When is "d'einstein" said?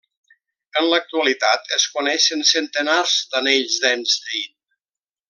3.85-4.53